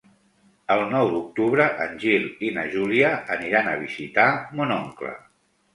El 0.75 0.79
nou 0.93 1.09
d'octubre 1.11 1.67
en 1.85 1.93
Gil 2.05 2.27
i 2.49 2.49
na 2.59 2.65
Júlia 2.73 3.15
aniran 3.39 3.71
a 3.71 3.79
visitar 3.87 4.31
mon 4.61 4.77
oncle. 4.83 5.19